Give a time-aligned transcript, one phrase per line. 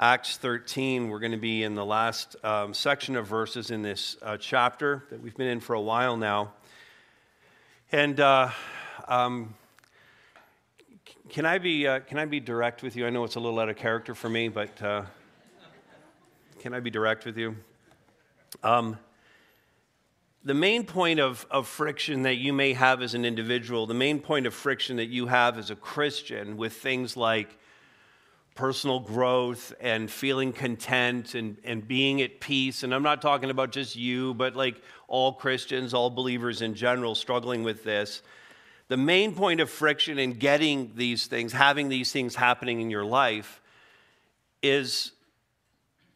[0.00, 1.08] Acts 13.
[1.08, 5.02] We're going to be in the last um, section of verses in this uh, chapter
[5.10, 6.52] that we've been in for a while now.
[7.90, 8.50] And uh,
[9.08, 9.56] um,
[11.28, 13.08] can I be uh, can I be direct with you?
[13.08, 15.02] I know it's a little out of character for me, but uh,
[16.60, 17.56] can I be direct with you?
[18.62, 18.98] Um,
[20.44, 24.20] the main point of, of friction that you may have as an individual, the main
[24.20, 27.58] point of friction that you have as a Christian with things like
[28.58, 32.82] personal growth and feeling content and, and being at peace.
[32.82, 37.14] And I'm not talking about just you, but like all Christians, all believers in general
[37.14, 38.20] struggling with this.
[38.88, 43.04] The main point of friction in getting these things, having these things happening in your
[43.04, 43.60] life,
[44.60, 45.12] is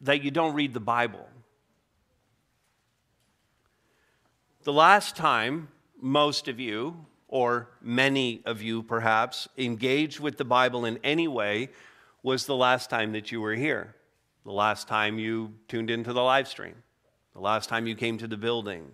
[0.01, 1.25] that you don't read the Bible.
[4.63, 5.69] The last time
[6.01, 11.69] most of you, or many of you perhaps, engaged with the Bible in any way
[12.23, 13.93] was the last time that you were here,
[14.45, 16.75] the last time you tuned into the live stream,
[17.33, 18.89] the last time you came to the building.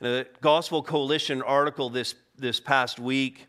[0.00, 3.46] The Gospel Coalition article this, this past week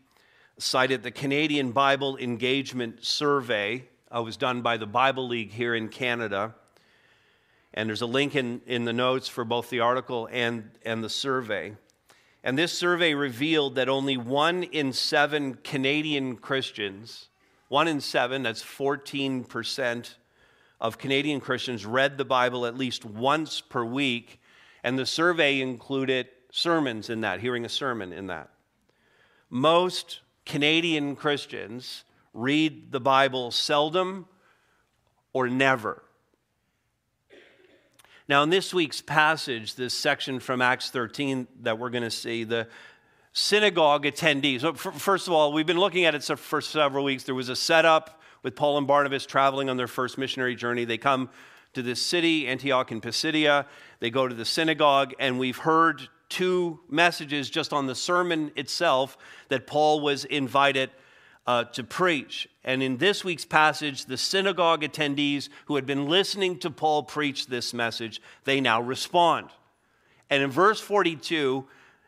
[0.58, 3.84] cited the Canadian Bible Engagement Survey.
[4.14, 6.54] Uh, was done by the Bible League here in Canada.
[7.72, 11.08] And there's a link in, in the notes for both the article and, and the
[11.08, 11.72] survey.
[12.44, 17.28] And this survey revealed that only one in seven Canadian Christians,
[17.72, 20.14] one in seven, that's 14%
[20.78, 24.42] of Canadian Christians, read the Bible at least once per week.
[24.84, 28.50] And the survey included sermons in that, hearing a sermon in that.
[29.48, 34.26] Most Canadian Christians read the Bible seldom
[35.32, 36.02] or never.
[38.28, 42.44] Now, in this week's passage, this section from Acts 13 that we're going to see,
[42.44, 42.68] the
[43.32, 44.76] synagogue attendees.
[44.76, 47.24] First of all, we've been looking at it for several weeks.
[47.24, 50.84] There was a setup with Paul and Barnabas traveling on their first missionary journey.
[50.84, 51.30] They come
[51.74, 53.66] to this city, Antioch in Pisidia.
[54.00, 59.16] They go to the synagogue, and we've heard two messages just on the sermon itself
[59.48, 60.90] that Paul was invited
[61.46, 62.48] uh, to preach.
[62.64, 67.46] And in this week's passage, the synagogue attendees who had been listening to Paul preach
[67.46, 69.48] this message, they now respond.
[70.30, 71.66] And in verse 42,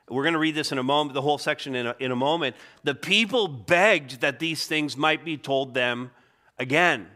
[0.08, 2.16] we're going to read this in a moment, the whole section in a, in a
[2.16, 2.56] moment.
[2.82, 6.10] The people begged that these things might be told them
[6.58, 7.06] again.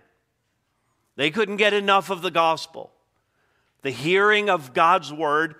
[1.17, 2.91] They couldn't get enough of the gospel.
[3.83, 5.57] The hearing of God's word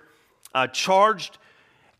[0.55, 1.37] uh, charged,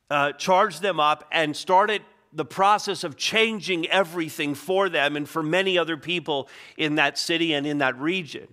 [0.09, 2.01] uh, charged them up and started
[2.33, 6.47] the process of changing everything for them and for many other people
[6.77, 8.47] in that city and in that region.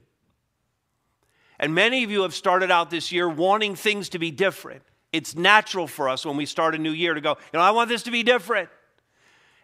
[1.58, 4.82] And many of you have started out this year wanting things to be different.
[5.12, 7.70] It's natural for us when we start a new year to go, you know, I
[7.70, 8.68] want this to be different.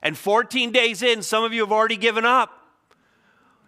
[0.03, 2.59] And 14 days in, some of you have already given up.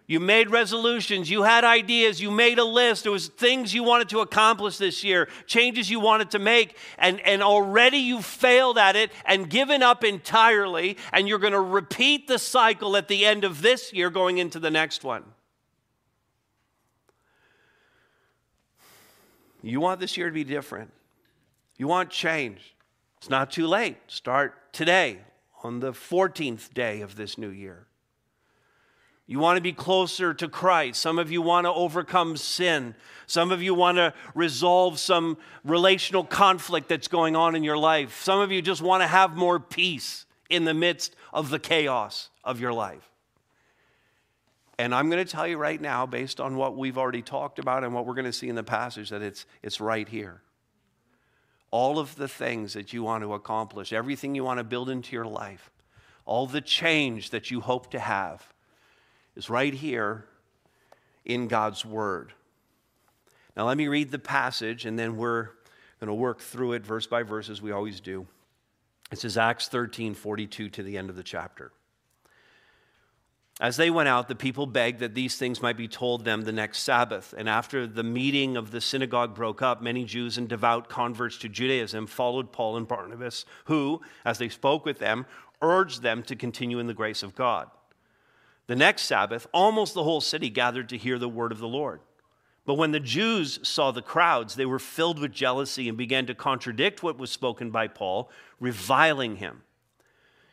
[0.06, 3.04] You made resolutions, you had ideas, you made a list.
[3.04, 7.20] There was things you wanted to accomplish this year, changes you wanted to make, and,
[7.20, 12.28] and already you failed at it and given up entirely, and you're going to repeat
[12.28, 15.24] the cycle at the end of this year going into the next one.
[19.62, 20.90] You want this year to be different.
[21.76, 22.74] You want change.
[23.18, 23.96] It's not too late.
[24.06, 25.18] Start today
[25.62, 27.86] on the 14th day of this new year.
[29.26, 31.00] You want to be closer to Christ.
[31.00, 32.94] Some of you want to overcome sin.
[33.26, 38.22] Some of you want to resolve some relational conflict that's going on in your life.
[38.22, 42.28] Some of you just want to have more peace in the midst of the chaos
[42.44, 43.10] of your life.
[44.78, 47.82] And I'm going to tell you right now, based on what we've already talked about
[47.82, 50.42] and what we're going to see in the passage, that it's, it's right here.
[51.74, 55.16] All of the things that you want to accomplish, everything you want to build into
[55.16, 55.72] your life,
[56.24, 58.46] all the change that you hope to have
[59.34, 60.24] is right here
[61.24, 62.32] in God's Word.
[63.56, 65.48] Now, let me read the passage, and then we're
[65.98, 68.24] going to work through it verse by verse as we always do.
[69.10, 71.72] It says Acts 13 42 to the end of the chapter.
[73.60, 76.52] As they went out, the people begged that these things might be told them the
[76.52, 77.32] next Sabbath.
[77.38, 81.48] And after the meeting of the synagogue broke up, many Jews and devout converts to
[81.48, 85.24] Judaism followed Paul and Barnabas, who, as they spoke with them,
[85.62, 87.70] urged them to continue in the grace of God.
[88.66, 92.00] The next Sabbath, almost the whole city gathered to hear the word of the Lord.
[92.66, 96.34] But when the Jews saw the crowds, they were filled with jealousy and began to
[96.34, 99.63] contradict what was spoken by Paul, reviling him.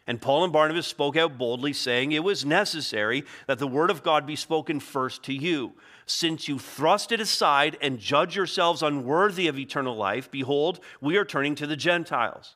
[0.08, 4.04] And Paul and Barnabas spoke out boldly, saying, It was necessary that the word of
[4.04, 5.74] God be spoken first to you.
[6.06, 11.26] Since you thrust it aside and judge yourselves unworthy of eternal life, behold, we are
[11.26, 12.56] turning to the Gentiles.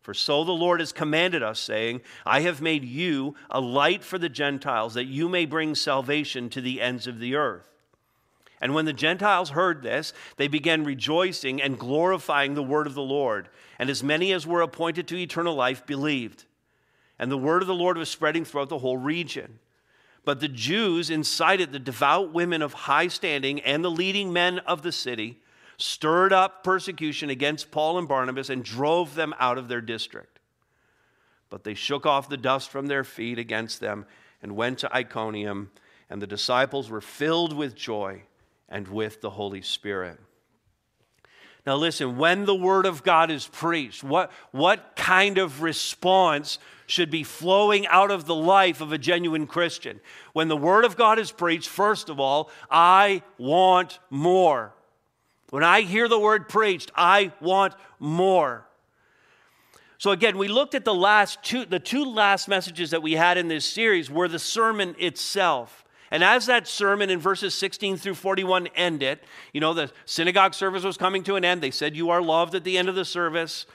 [0.00, 4.18] For so the Lord has commanded us, saying, I have made you a light for
[4.18, 7.68] the Gentiles, that you may bring salvation to the ends of the earth.
[8.62, 13.02] And when the Gentiles heard this, they began rejoicing and glorifying the word of the
[13.02, 13.48] Lord.
[13.78, 16.44] And as many as were appointed to eternal life believed.
[17.20, 19.58] And the word of the Lord was spreading throughout the whole region.
[20.24, 24.80] But the Jews incited the devout women of high standing and the leading men of
[24.80, 25.38] the city
[25.76, 30.38] stirred up persecution against Paul and Barnabas and drove them out of their district.
[31.50, 34.06] But they shook off the dust from their feet against them
[34.42, 35.70] and went to Iconium,
[36.08, 38.22] and the disciples were filled with joy
[38.66, 40.18] and with the Holy Spirit.
[41.66, 47.10] Now, listen, when the Word of God is preached, what, what kind of response should
[47.10, 50.00] be flowing out of the life of a genuine Christian?
[50.32, 54.72] When the Word of God is preached, first of all, I want more.
[55.50, 58.66] When I hear the word preached, I want more.
[59.98, 63.36] So again, we looked at the last two the two last messages that we had
[63.36, 65.84] in this series were the sermon itself.
[66.10, 69.20] And as that sermon in verses 16 through 41 ended,
[69.52, 71.62] you know, the synagogue service was coming to an end.
[71.62, 73.66] They said, You are loved at the end of the service.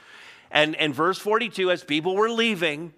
[0.50, 2.92] And, and verse 42, as people were leaving,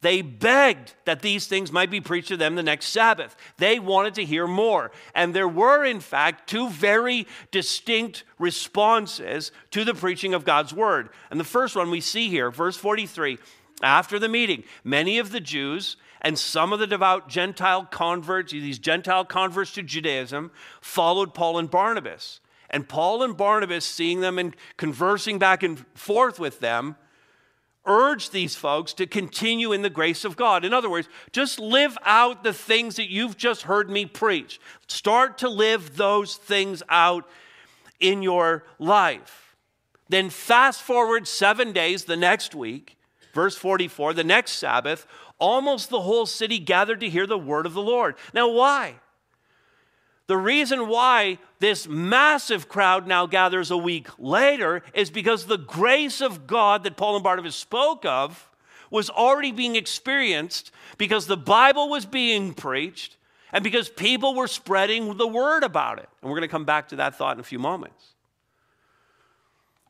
[0.00, 3.36] they begged that these things might be preached to them the next Sabbath.
[3.56, 4.92] They wanted to hear more.
[5.14, 11.10] And there were, in fact, two very distinct responses to the preaching of God's word.
[11.30, 13.38] And the first one we see here, verse 43
[13.80, 18.78] after the meeting, many of the Jews and some of the devout Gentile converts, these
[18.78, 20.50] Gentile converts to Judaism,
[20.80, 22.40] followed Paul and Barnabas.
[22.70, 26.96] And Paul and Barnabas, seeing them and conversing back and forth with them,
[27.86, 30.64] urged these folks to continue in the grace of God.
[30.64, 34.60] In other words, just live out the things that you've just heard me preach.
[34.86, 37.26] Start to live those things out
[37.98, 39.56] in your life.
[40.10, 42.97] Then fast forward seven days the next week,
[43.32, 45.06] verse 44, the next Sabbath,
[45.38, 48.16] almost the whole city gathered to hear the word of the Lord.
[48.32, 48.96] Now, why?
[50.28, 56.20] The reason why this massive crowd now gathers a week later is because the grace
[56.20, 58.50] of God that Paul and Barnabas spoke of
[58.90, 63.16] was already being experienced because the Bible was being preached
[63.52, 66.08] and because people were spreading the word about it.
[66.20, 68.14] And we're going to come back to that thought in a few moments.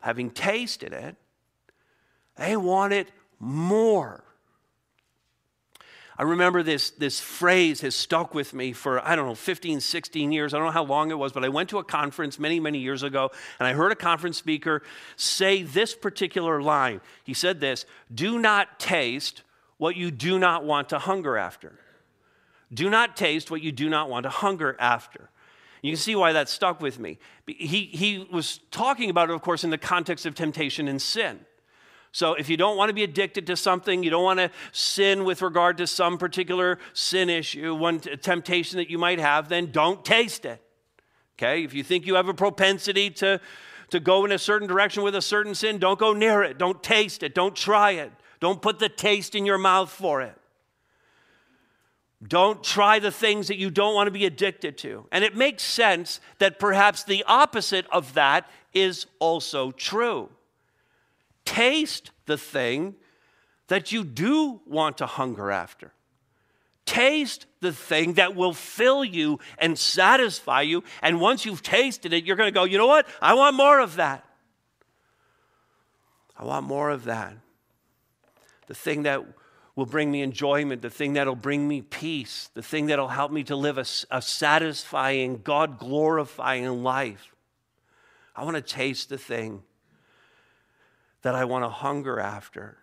[0.01, 1.17] Having tasted it,
[2.37, 4.25] they wanted more.
[6.19, 10.33] I remember this, this phrase has stuck with me for, I don't know, 15, 16
[10.33, 10.53] years.
[10.53, 12.79] I don't know how long it was, but I went to a conference many, many
[12.79, 13.31] years ago,
[13.61, 14.83] and I heard a conference speaker
[15.15, 17.01] say this particular line.
[17.23, 19.43] He said this Do not taste
[19.77, 21.79] what you do not want to hunger after.
[22.75, 25.31] Do not taste what you do not want to hunger after.
[25.83, 27.19] You can see why that stuck with me.
[27.47, 31.39] He, he was talking about it, of course, in the context of temptation and sin.
[32.13, 35.25] So, if you don't want to be addicted to something, you don't want to sin
[35.25, 40.05] with regard to some particular sin issue, one temptation that you might have, then don't
[40.05, 40.63] taste it.
[41.39, 41.65] Okay?
[41.65, 43.41] If you think you have a propensity to,
[43.91, 46.59] to go in a certain direction with a certain sin, don't go near it.
[46.59, 47.35] Don't taste it.
[47.35, 48.11] Don't try it.
[48.41, 50.35] Don't put the taste in your mouth for it.
[52.27, 55.07] Don't try the things that you don't want to be addicted to.
[55.13, 60.31] And it makes sense that perhaps the opposite of that is also true
[61.49, 62.95] taste the thing
[63.69, 65.93] that you do want to hunger after.
[66.85, 70.85] Taste the thing that will fill you and satisfy you.
[71.03, 73.07] And once you've tasted it, you're going to go, you know what?
[73.21, 74.25] I want more of that.
[76.37, 77.35] I want more of that.
[78.67, 79.25] The thing that
[79.75, 83.45] will bring me enjoyment, the thing that'll bring me peace, the thing that'll help me
[83.45, 87.35] to live a, a satisfying, God glorifying life.
[88.37, 89.63] I want to taste the thing
[91.23, 92.79] that I want to hunger after.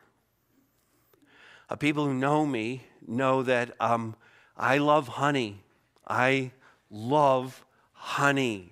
[1.69, 4.15] Uh, people who know me know that um,
[4.57, 5.63] I love honey.
[6.07, 6.51] I
[6.89, 8.71] love honey.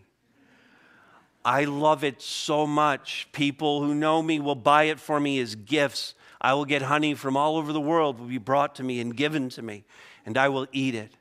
[1.46, 3.28] I love it so much.
[3.32, 6.14] People who know me will buy it for me as gifts.
[6.40, 9.16] I will get honey from all over the world, will be brought to me and
[9.16, 9.86] given to me,
[10.26, 11.12] and I will eat it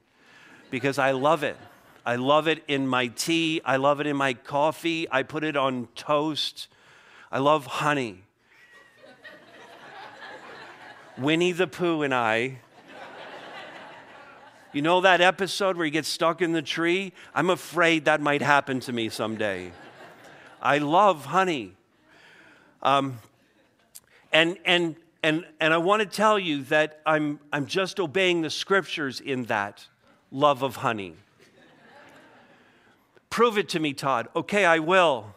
[0.70, 1.56] because I love it.
[2.04, 3.60] I love it in my tea.
[3.64, 5.06] I love it in my coffee.
[5.10, 6.68] I put it on toast.
[7.30, 8.21] I love honey.
[11.18, 12.58] Winnie the Pooh and I.
[14.72, 17.12] You know that episode where he gets stuck in the tree?
[17.34, 19.70] I'm afraid that might happen to me someday.
[20.62, 21.74] I love honey.
[22.82, 23.18] Um,
[24.32, 28.48] and, and, and, and I want to tell you that I'm, I'm just obeying the
[28.48, 29.86] scriptures in that
[30.30, 31.16] love of honey.
[33.28, 34.28] Prove it to me, Todd.
[34.34, 35.34] Okay, I will.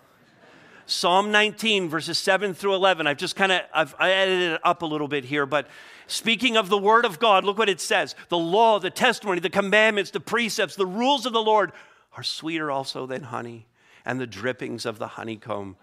[0.85, 3.07] Psalm 19, verses 7 through 11.
[3.07, 5.67] I've just kind of I've I edited it up a little bit here, but
[6.07, 8.15] speaking of the word of God, look what it says.
[8.29, 11.71] The law, the testimony, the commandments, the precepts, the rules of the Lord
[12.15, 13.67] are sweeter also than honey
[14.05, 15.75] and the drippings of the honeycomb.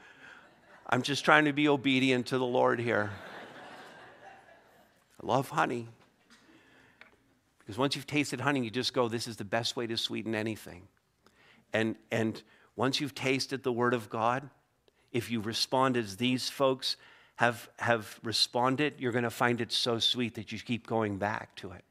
[0.88, 3.11] I'm just trying to be obedient to the Lord here.
[5.23, 5.88] I love honey.
[7.59, 10.35] Because once you've tasted honey, you just go, this is the best way to sweeten
[10.35, 10.82] anything.
[11.73, 12.42] And, and
[12.76, 14.49] once you've tasted the Word of God,
[15.12, 16.97] if you respond as these folks
[17.37, 21.54] have, have responded, you're going to find it so sweet that you keep going back
[21.57, 21.85] to it.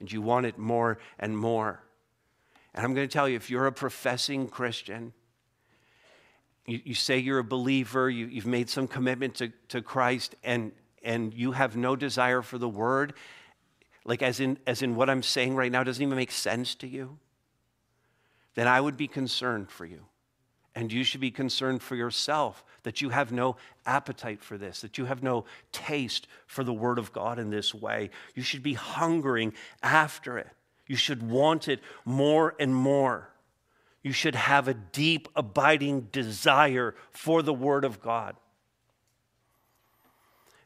[0.00, 1.82] And you want it more and more.
[2.74, 5.12] And I'm going to tell you if you're a professing Christian,
[6.66, 10.72] you, you say you're a believer, you, you've made some commitment to, to Christ, and,
[11.02, 13.14] and you have no desire for the Word,
[14.04, 16.86] like as in, as in what I'm saying right now doesn't even make sense to
[16.86, 17.18] you,
[18.54, 20.04] then I would be concerned for you.
[20.74, 24.98] And you should be concerned for yourself that you have no appetite for this, that
[24.98, 28.10] you have no taste for the Word of God in this way.
[28.34, 29.52] You should be hungering
[29.82, 30.48] after it.
[30.86, 33.30] You should want it more and more.
[34.02, 38.36] You should have a deep, abiding desire for the Word of God.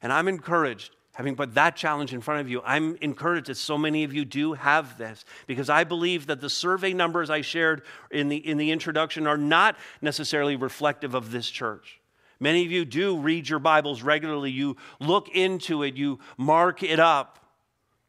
[0.03, 3.77] And I'm encouraged having put that challenge in front of you, I'm encouraged that so
[3.77, 7.83] many of you do have this because I believe that the survey numbers I shared
[8.13, 12.01] in the, in the introduction are not necessarily reflective of this church.
[12.39, 17.01] Many of you do read your Bibles regularly, you look into it, you mark it
[17.01, 17.41] up,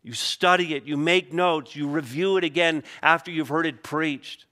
[0.04, 4.46] you study it, you make notes, you review it again after you've heard it preached.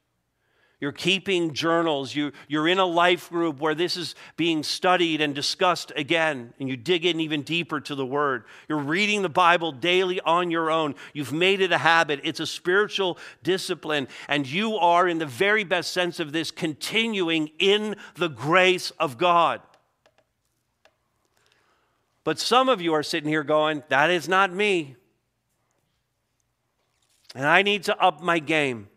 [0.80, 2.14] You're keeping journals.
[2.14, 6.70] You, you're in a life group where this is being studied and discussed again, and
[6.70, 8.44] you dig in even deeper to the Word.
[8.70, 10.94] You're reading the Bible daily on your own.
[11.14, 12.20] You've made it a habit.
[12.24, 17.50] It's a spiritual discipline, and you are, in the very best sense of this, continuing
[17.58, 19.62] in the grace of God.
[22.24, 24.96] But some of you are sitting here going, That is not me.
[27.34, 28.90] And I need to up my game.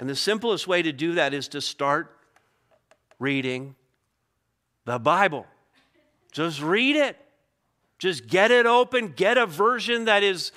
[0.00, 2.16] And the simplest way to do that is to start
[3.18, 3.74] reading
[4.86, 5.44] the Bible.
[6.32, 7.18] Just read it.
[7.98, 10.52] Just get it open, get a version that is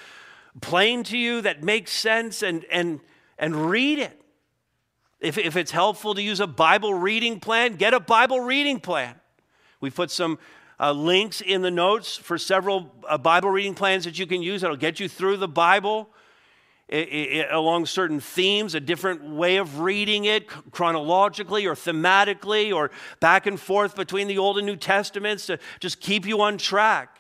[0.62, 3.02] plain to you, that makes sense, and, and,
[3.38, 4.18] and read it.
[5.20, 9.16] If, if it's helpful to use a Bible reading plan, get a Bible reading plan.
[9.82, 10.40] We put some
[10.80, 14.62] uh, links in the notes for several uh, Bible reading plans that you can use
[14.62, 16.08] that'll get you through the Bible
[16.90, 23.60] along certain themes, a different way of reading it chronologically or thematically or back and
[23.60, 27.18] forth between the Old and New Testaments to just keep you on track.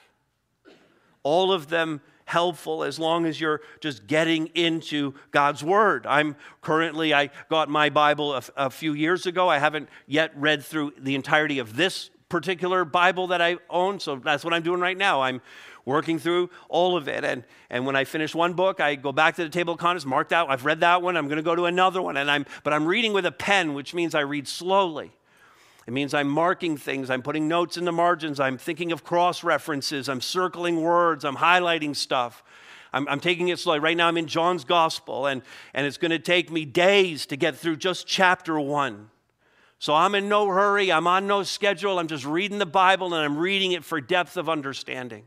[1.24, 6.05] All of them helpful as long as you're just getting into God's Word.
[6.05, 9.50] I'm currently, I got my Bible a, a few years ago.
[9.50, 14.15] I haven't yet read through the entirety of this particular Bible that I own, so
[14.15, 15.22] that's what I'm doing right now.
[15.22, 15.41] I'm
[15.86, 17.24] working through all of it.
[17.24, 20.06] And, and when I finish one book, I go back to the table of contents,
[20.06, 22.18] marked out, I've read that one, I'm going to go to another one.
[22.18, 25.12] And I'm, but I'm reading with a pen, which means I read slowly.
[25.86, 29.44] It means I'm marking things, I'm putting notes in the margins, I'm thinking of cross
[29.44, 32.44] references, I'm circling words, I'm highlighting stuff.
[32.94, 33.80] I'm, I'm, taking it slowly.
[33.80, 35.42] Right now, I'm in John's gospel, and,
[35.74, 39.10] and it's going to take me days to get through just chapter one.
[39.80, 43.25] So I'm in no hurry, I'm on no schedule, I'm just reading the Bible, and
[43.25, 45.25] I'm reading it for depth of understanding.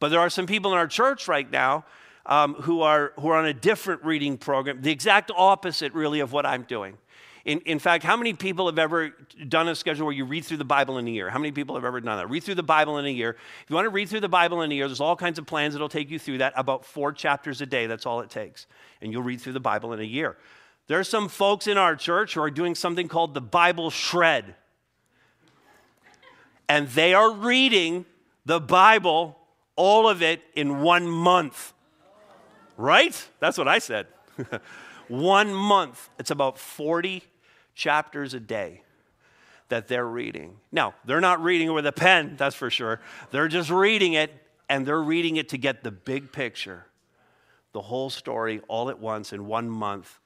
[0.00, 1.84] But there are some people in our church right now
[2.26, 6.32] um, who, are, who are on a different reading program, the exact opposite, really, of
[6.32, 6.98] what I'm doing.
[7.44, 9.14] In, in fact, how many people have ever
[9.48, 11.30] done a schedule where you read through the Bible in a year?
[11.30, 12.28] How many people have ever done that?
[12.28, 13.30] Read through the Bible in a year.
[13.30, 15.46] If you want to read through the Bible in a year, there's all kinds of
[15.46, 16.52] plans that'll take you through that.
[16.56, 18.66] About four chapters a day, that's all it takes.
[19.00, 20.36] And you'll read through the Bible in a year.
[20.86, 24.54] There are some folks in our church who are doing something called the Bible Shred.
[26.68, 28.04] And they are reading
[28.44, 29.39] the Bible
[29.80, 31.72] all of it in one month.
[32.76, 33.16] Right?
[33.38, 34.08] That's what I said.
[35.08, 36.10] one month.
[36.18, 37.22] It's about 40
[37.74, 38.82] chapters a day
[39.70, 40.58] that they're reading.
[40.70, 43.00] Now, they're not reading it with a pen, that's for sure.
[43.30, 44.30] They're just reading it,
[44.68, 46.84] and they're reading it to get the big picture,
[47.72, 50.18] the whole story all at once in one month.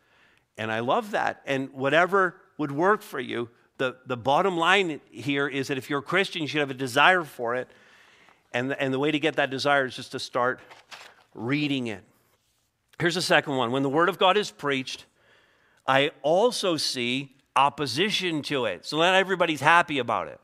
[0.58, 1.42] And I love that.
[1.46, 6.00] And whatever would work for you, the, the bottom line here is that if you're
[6.00, 7.68] a Christian, you should have a desire for it.
[8.54, 10.60] And the, and the way to get that desire is just to start
[11.34, 12.02] reading it.
[12.98, 13.72] Here's the second one.
[13.72, 15.04] When the Word of God is preached,
[15.86, 18.86] I also see opposition to it.
[18.86, 20.40] So not everybody's happy about it.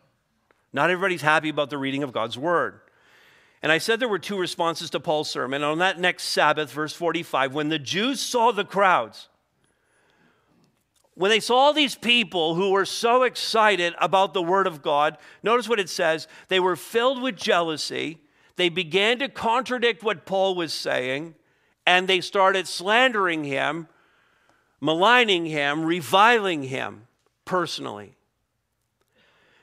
[0.73, 2.81] Not everybody's happy about the reading of God's Word.
[3.63, 5.63] And I said there were two responses to Paul's sermon.
[5.63, 9.30] On that next Sabbath, verse 45, when the Jews saw the crowds,
[11.21, 15.69] when they saw these people who were so excited about the word of God, notice
[15.69, 16.27] what it says.
[16.49, 18.21] They were filled with jealousy.
[18.57, 21.35] They began to contradict what Paul was saying,
[21.87, 23.87] and they started slandering him,
[24.81, 27.07] maligning him, reviling him
[27.45, 28.17] personally.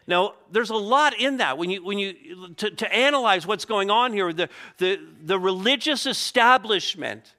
[0.05, 3.89] Now, there's a lot in that when you, when you to, to analyze what's going
[3.89, 4.31] on here.
[4.31, 7.33] The, the, the religious establishment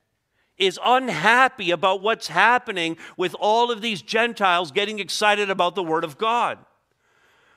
[0.59, 6.05] is unhappy about what's happening with all of these Gentiles getting excited about the Word
[6.05, 6.59] of God.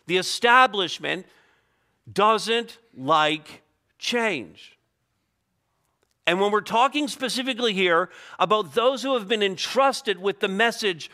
[0.08, 1.26] The establishment
[2.12, 3.64] doesn't like
[3.98, 4.78] change.
[6.28, 11.10] And when we're talking specifically here about those who have been entrusted with the message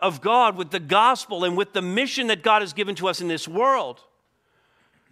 [0.00, 3.20] of God, with the gospel, and with the mission that God has given to us
[3.20, 4.00] in this world,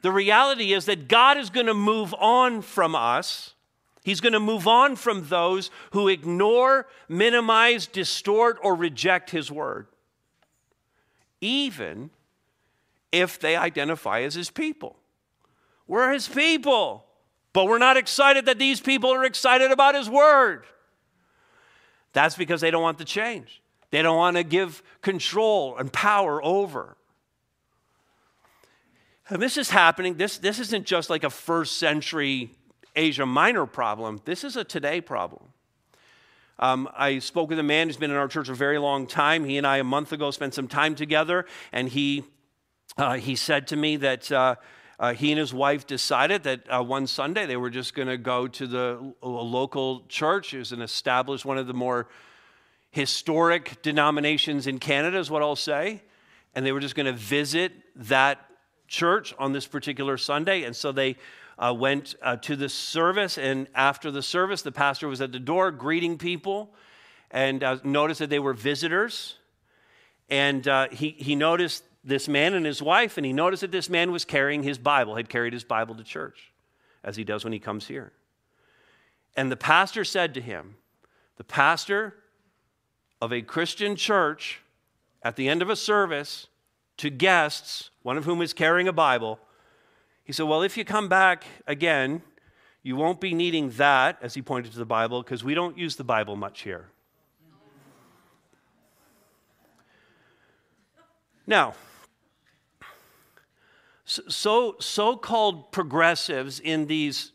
[0.03, 3.55] the reality is that God is going to move on from us
[4.05, 9.87] He's going to move on from those who ignore, minimize, distort, or reject his word,
[11.41, 12.11] even
[13.13, 14.97] if they identify as his people.
[15.87, 17.05] We're his people,
[17.53, 20.65] but we're not excited that these people are excited about his word.
[22.13, 23.63] That's because they don't want the change.
[23.91, 26.97] They don't want to give control and power over.
[29.31, 30.15] And this is happening.
[30.15, 32.51] This, this isn't just like a first century
[32.99, 34.21] Asia Minor problem.
[34.25, 35.45] This is a today problem.
[36.59, 39.45] Um, I spoke with a man who's been in our church a very long time.
[39.45, 42.25] He and I, a month ago, spent some time together, and he,
[42.97, 44.57] uh, he said to me that uh,
[44.99, 48.19] uh, he and his wife decided that uh, one Sunday they were just going to
[48.19, 50.53] go to the local church.
[50.53, 52.09] It was an established, one of the more
[52.91, 56.03] historic denominations in Canada, is what I'll say.
[56.53, 58.45] And they were just going to visit that
[58.89, 60.65] church on this particular Sunday.
[60.65, 61.15] And so they
[61.59, 65.41] uh, went uh, to the service, and after the service, the pastor was at the
[65.41, 66.71] door greeting people
[67.31, 69.37] and uh, noticed that they were visitors.
[70.31, 73.91] And uh, he, he noticed this man and his wife, and he noticed that this
[73.91, 76.53] man was carrying his Bible, had carried his Bible to church,
[77.03, 78.13] as he does when he comes here.
[79.37, 80.77] And the pastor said to him,
[81.37, 82.15] The pastor
[83.21, 84.61] of a Christian church
[85.23, 86.47] at the end of a service
[86.99, 89.39] to guests, one of whom is carrying a Bible,
[90.29, 92.21] he said, Well, if you come back again,
[92.83, 95.97] you won't be needing that, as he pointed to the Bible, because we don't use
[95.97, 96.91] the Bible much here.
[101.47, 101.73] Now,
[104.05, 107.33] so so called progressives in these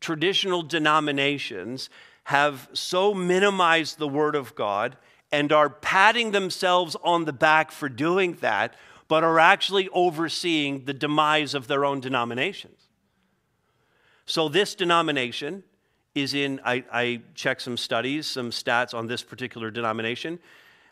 [0.00, 1.90] traditional denominations
[2.24, 4.96] have so minimized the Word of God
[5.30, 8.74] and are patting themselves on the back for doing that
[9.12, 12.88] but are actually overseeing the demise of their own denominations.
[14.24, 15.64] So, this denomination
[16.14, 20.38] is in, I, I checked some studies, some stats on this particular denomination,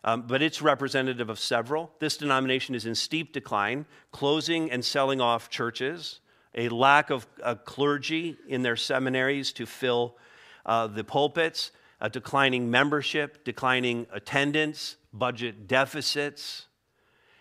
[0.04, 1.92] um, but it's representative of several.
[1.98, 6.20] This denomination is in steep decline, closing and selling off churches,
[6.54, 10.18] a lack of uh, clergy in their seminaries to fill
[10.66, 11.70] uh, the pulpits,
[12.02, 16.66] a declining membership, declining attendance, budget deficits.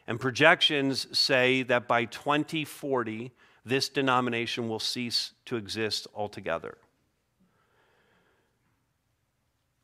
[0.10, 3.32] And projections say that by 2040,
[3.64, 6.80] this denomination will cease to exist altogether.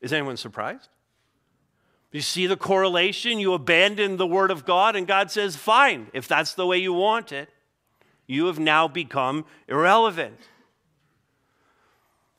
[0.00, 0.88] Is anyone surprised?
[2.10, 3.38] You see the correlation?
[3.38, 6.92] You abandon the Word of God, and God says, Fine, if that's the way you
[6.92, 7.48] want it,
[8.26, 10.40] you have now become irrelevant.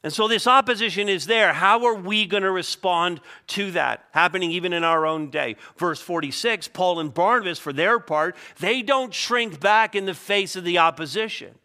[0.07, 1.51] And so this opposition is there.
[1.51, 4.05] How are we going to respond to that?
[4.11, 5.57] Happening even in our own day.
[5.75, 10.55] Verse 46 Paul and Barnabas, for their part, they don't shrink back in the face
[10.55, 11.55] of the opposition,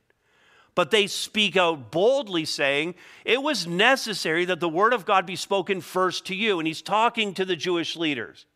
[0.74, 5.36] but they speak out boldly, saying, It was necessary that the word of God be
[5.36, 6.58] spoken first to you.
[6.58, 8.46] And he's talking to the Jewish leaders.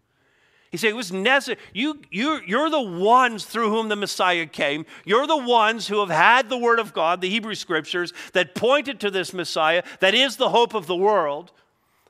[0.70, 1.59] He said it was necessary.
[1.72, 4.85] You, you, you're the ones through whom the Messiah came.
[5.05, 9.00] You're the ones who have had the Word of God, the Hebrew Scriptures, that pointed
[9.00, 11.52] to this Messiah, that is the hope of the world.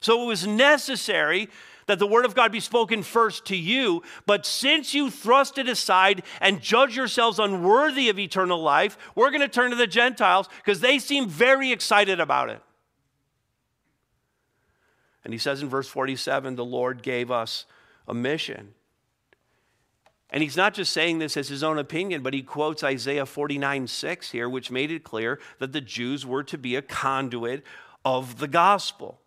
[0.00, 1.48] So it was necessary
[1.86, 4.02] that the Word of God be spoken first to you.
[4.26, 9.42] But since you thrust it aside and judge yourselves unworthy of eternal life, we're going
[9.42, 12.62] to turn to the Gentiles because they seem very excited about it.
[15.24, 17.66] And he says in verse 47 the Lord gave us
[18.06, 18.74] a mission.
[20.30, 23.86] And he's not just saying this as his own opinion, but he quotes Isaiah 49
[23.86, 27.64] 6 here, which made it clear that the Jews were to be a conduit
[28.04, 29.20] of the gospel.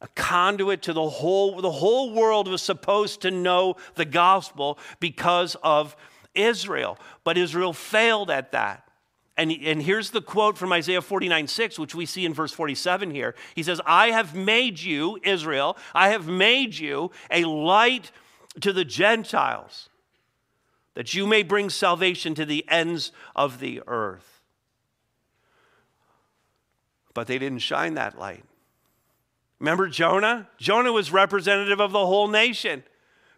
[0.00, 5.56] A conduit to the whole, the whole world was supposed to know the gospel because
[5.62, 5.96] of
[6.34, 6.98] Israel.
[7.24, 8.85] But Israel failed at that.
[9.36, 13.10] And, and here's the quote from Isaiah 49 6, which we see in verse 47
[13.10, 13.34] here.
[13.54, 18.10] He says, I have made you, Israel, I have made you a light
[18.60, 19.90] to the Gentiles,
[20.94, 24.40] that you may bring salvation to the ends of the earth.
[27.12, 28.44] But they didn't shine that light.
[29.58, 30.48] Remember Jonah?
[30.58, 32.82] Jonah was representative of the whole nation.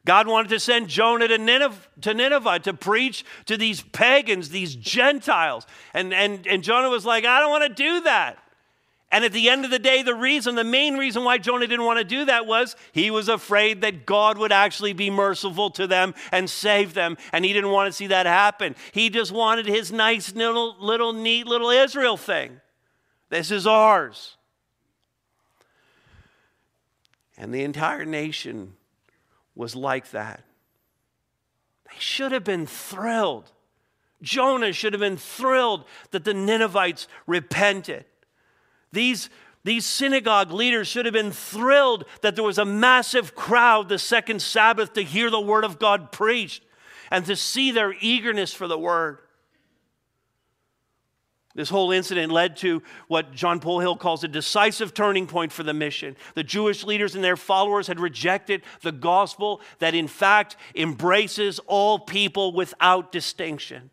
[0.09, 4.75] God wanted to send Jonah to Nineveh, to Nineveh to preach to these pagans, these
[4.75, 5.67] Gentiles.
[5.93, 8.39] And, and, and Jonah was like, I don't want to do that.
[9.13, 11.85] And at the end of the day, the reason, the main reason why Jonah didn't
[11.85, 15.87] want to do that was he was afraid that God would actually be merciful to
[15.87, 17.19] them and save them.
[17.31, 18.77] And he didn't want to see that happen.
[18.93, 22.63] He just wanted his nice little, little neat little Israel thing.
[23.29, 24.39] This is ours.
[27.37, 28.73] And the entire nation
[29.59, 30.45] was like that.
[31.91, 33.51] They should have been thrilled.
[34.23, 38.05] Jonah should have been thrilled that the Ninevites repented.
[38.93, 39.29] These,
[39.65, 44.41] these synagogue leaders should have been thrilled that there was a massive crowd the second
[44.41, 46.63] Sabbath to hear the word of God preached
[47.11, 49.19] and to see their eagerness for the word.
[51.55, 55.75] This whole incident led to what John Polhill calls a decisive turning point for the
[55.75, 56.17] mission.
[56.35, 61.99] The Jewish leaders and their followers had rejected the gospel that, in fact, embraces all
[61.99, 63.91] people without distinction.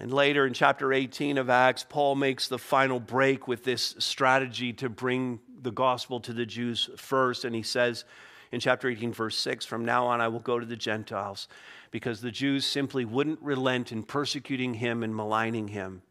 [0.00, 4.72] And later in chapter 18 of Acts, Paul makes the final break with this strategy
[4.74, 7.44] to bring the gospel to the Jews first.
[7.44, 8.04] And he says
[8.52, 11.48] in chapter 18, verse 6 From now on, I will go to the Gentiles
[11.90, 16.02] because the Jews simply wouldn't relent in persecuting him and maligning him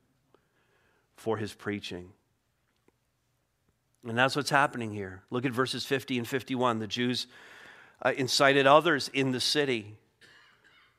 [1.15, 2.12] for his preaching.
[4.08, 5.23] And that's what's happening here.
[5.30, 6.80] Look at verses 50 and 51.
[6.80, 7.28] The Jews
[8.02, 9.97] uh, incited others in the city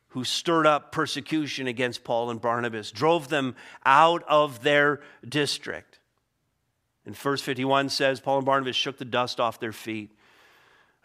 [0.09, 3.55] who stirred up persecution against Paul and Barnabas, drove them
[3.87, 6.01] out of their district.
[7.07, 10.11] And verse 51 says Paul and Barnabas shook the dust off their feet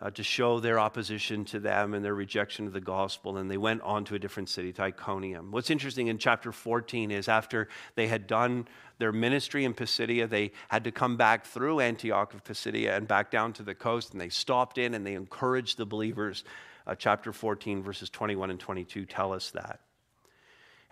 [0.01, 3.37] uh, to show their opposition to them and their rejection of the gospel.
[3.37, 5.51] And they went on to a different city, to Iconium.
[5.51, 10.51] What's interesting in chapter 14 is after they had done their ministry in Pisidia, they
[10.67, 14.11] had to come back through Antioch of Pisidia and back down to the coast.
[14.11, 16.43] And they stopped in and they encouraged the believers.
[16.87, 19.79] Uh, chapter 14, verses 21 and 22 tell us that.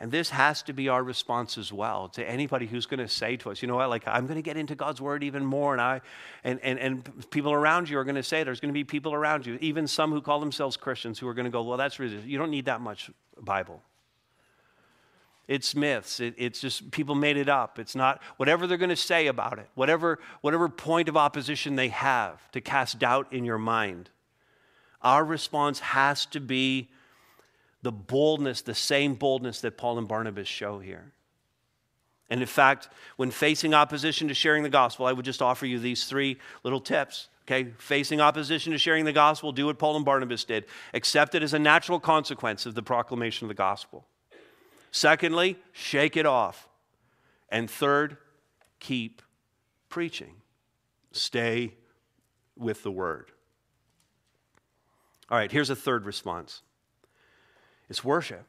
[0.04, 3.38] And this has to be our response as well to anybody who's going to say
[3.38, 5.72] to us, you know what, like I'm going to get into God's word even more.
[5.72, 6.02] And I
[6.44, 9.14] and, and, and people around you are going to say, there's going to be people
[9.14, 12.00] around you, even some who call themselves Christians who are going to go, well, that's
[12.00, 12.28] ridiculous.
[12.28, 13.82] You don't need that much Bible.
[15.48, 16.20] It's myths.
[16.20, 17.80] It, it's just people made it up.
[17.80, 21.88] It's not whatever they're going to say about it, whatever, whatever point of opposition they
[21.88, 24.10] have to cast doubt in your mind.
[25.02, 26.90] Our response has to be
[27.84, 31.12] the boldness, the same boldness that Paul and Barnabas show here.
[32.30, 35.78] And in fact, when facing opposition to sharing the gospel, I would just offer you
[35.78, 37.28] these three little tips.
[37.46, 40.64] Okay, facing opposition to sharing the gospel, do what Paul and Barnabas did.
[40.94, 44.08] Accept it as a natural consequence of the proclamation of the gospel.
[44.92, 46.70] Secondly, shake it off.
[47.50, 48.16] And third,
[48.80, 49.22] keep
[49.90, 50.36] preaching.
[51.12, 51.74] Stay
[52.56, 53.30] with the word.
[55.30, 56.62] All right, here's a third response
[57.90, 58.46] it's worship.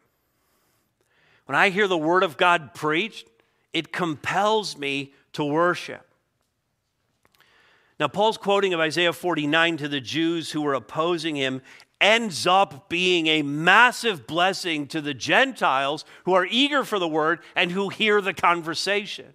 [1.46, 3.28] When I hear the word of God preached,
[3.72, 6.06] it compels me to worship.
[8.00, 11.62] Now, Paul's quoting of Isaiah 49 to the Jews who were opposing him
[12.00, 17.40] ends up being a massive blessing to the Gentiles who are eager for the word
[17.54, 19.34] and who hear the conversation.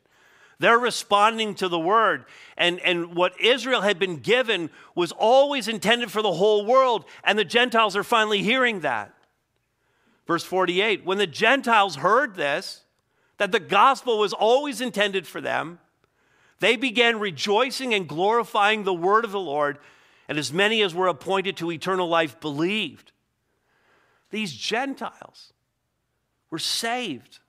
[0.59, 2.25] They're responding to the word.
[2.57, 7.39] And, and what Israel had been given was always intended for the whole world, and
[7.39, 9.13] the Gentiles are finally hearing that.
[10.29, 12.83] Verse 48 When the Gentiles heard this,
[13.39, 15.79] that the gospel was always intended for them,
[16.59, 19.79] they began rejoicing and glorifying the word of the Lord,
[20.27, 23.11] and as many as were appointed to eternal life believed.
[24.29, 25.51] These Gentiles
[26.51, 27.39] were saved.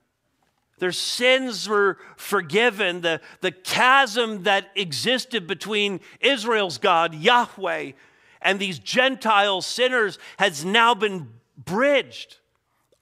[0.78, 3.02] Their sins were forgiven.
[3.02, 7.92] The, the chasm that existed between Israel's God, Yahweh,
[8.40, 11.28] and these Gentile sinners has now been
[11.62, 12.38] bridged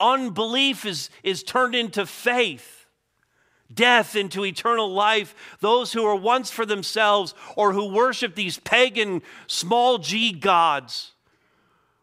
[0.01, 2.87] unbelief is, is turned into faith,
[3.73, 5.35] death into eternal life.
[5.61, 11.13] Those who are once for themselves or who worship these pagan small g gods,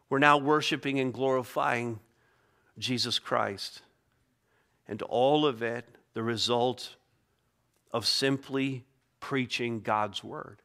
[0.08, 2.00] we're now worshiping and glorifying
[2.78, 3.82] Jesus Christ.
[4.88, 6.94] And all of it, the result
[7.92, 8.84] of simply
[9.20, 10.62] preaching God's word.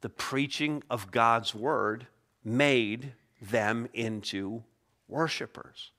[0.00, 2.06] The preaching of God's word
[2.44, 4.62] made them into
[5.08, 5.90] worshipers.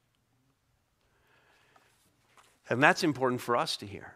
[2.69, 4.13] And that's important for us to hear.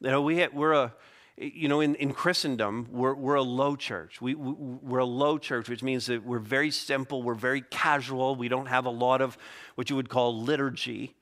[0.00, 0.94] You know, we, we're a,
[1.36, 4.20] you know, in, in Christendom, we're, we're a low church.
[4.20, 8.34] We, we, we're a low church, which means that we're very simple, we're very casual.
[8.34, 9.38] We don't have a lot of
[9.76, 11.14] what you would call liturgy.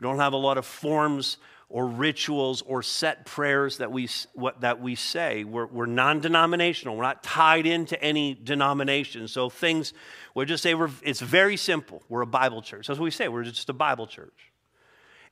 [0.00, 4.60] We don't have a lot of forms or rituals or set prayers that we, what,
[4.60, 5.44] that we say.
[5.44, 9.26] We're, we're non denominational, we're not tied into any denomination.
[9.28, 9.92] So things,
[10.34, 12.02] we'll just say we're, it's very simple.
[12.08, 12.86] We're a Bible church.
[12.86, 14.52] That's what we say, we're just a Bible church.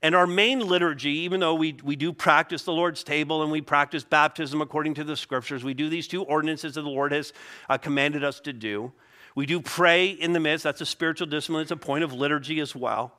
[0.02, 3.62] And our main liturgy, even though we, we do practice the Lord's table and we
[3.62, 7.32] practice baptism according to the scriptures, we do these two ordinances that the Lord has
[7.70, 8.92] uh, commanded us to do.
[9.34, 10.64] We do pray in the midst.
[10.64, 13.14] That's a spiritual discipline, it's a point of liturgy as well.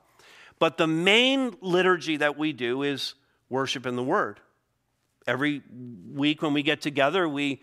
[0.59, 3.15] But the main liturgy that we do is
[3.49, 4.39] worship in the Word.
[5.27, 5.61] Every
[6.13, 7.61] week when we get together, we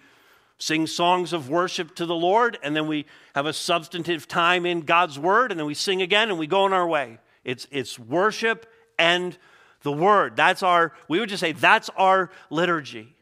[0.58, 4.82] sing songs of worship to the Lord, and then we have a substantive time in
[4.82, 7.18] God's Word, and then we sing again and we go on our way.
[7.44, 8.66] It's, it's worship
[8.98, 9.36] and
[9.82, 10.36] the word.
[10.36, 13.14] That's our, we would just say, that's our liturgy.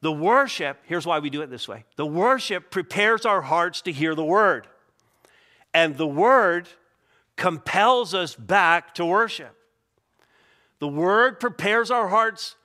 [0.00, 3.92] The worship, here's why we do it this way the worship prepares our hearts to
[3.92, 4.66] hear the word,
[5.74, 6.68] and the word
[7.38, 9.56] compels us back to worship.
[10.80, 12.56] The word prepares our hearts,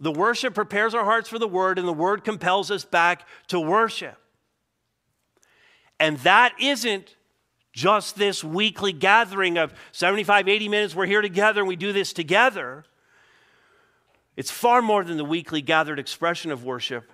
[0.00, 3.60] the worship prepares our hearts for the word, and the word compels us back to
[3.60, 4.16] worship.
[6.00, 7.16] And that isn't
[7.72, 12.12] just this weekly gathering of 75, 80 minutes, we're here together and we do this
[12.12, 12.84] together.
[14.36, 17.10] It's far more than the weekly gathered expression of worship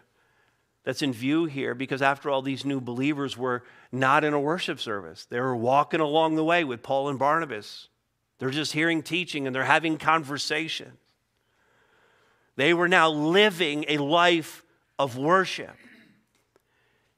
[0.84, 4.80] that's in view here because, after all, these new believers were not in a worship
[4.80, 5.26] service.
[5.26, 7.88] They were walking along the way with Paul and Barnabas.
[8.38, 10.92] They're just hearing teaching and they're having conversation.
[12.56, 14.62] They were now living a life
[14.98, 15.74] of worship.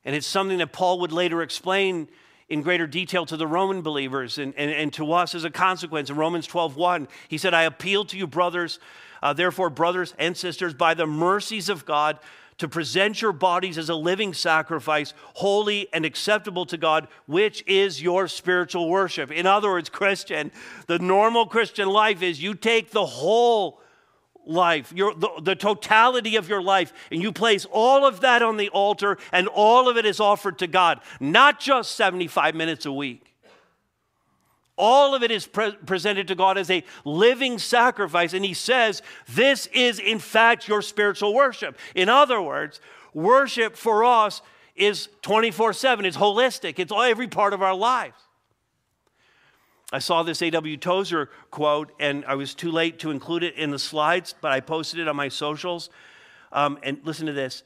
[0.04, 2.08] And it's something that Paul would later explain
[2.48, 6.10] in greater detail to the Roman believers and, and, and to us as a consequence.
[6.10, 8.78] In Romans 12 1, he said, I appeal to you, brothers,
[9.22, 12.20] uh, therefore, brothers and sisters, by the mercies of God,
[12.58, 18.02] to present your bodies as a living sacrifice, holy and acceptable to God, which is
[18.02, 19.30] your spiritual worship.
[19.30, 20.50] In other words, Christian,
[20.86, 23.80] the normal Christian life is you take the whole
[24.46, 28.56] life, your, the, the totality of your life, and you place all of that on
[28.56, 32.92] the altar, and all of it is offered to God, not just 75 minutes a
[32.92, 33.25] week.
[34.76, 39.02] All of it is pre- presented to God as a living sacrifice, and He says,
[39.28, 41.78] This is in fact your spiritual worship.
[41.94, 42.80] In other words,
[43.14, 44.42] worship for us
[44.74, 48.20] is 24 7, it's holistic, it's every part of our lives.
[49.92, 50.76] I saw this A.W.
[50.76, 54.60] Tozer quote, and I was too late to include it in the slides, but I
[54.60, 55.90] posted it on my socials.
[56.52, 57.62] Um, and listen to this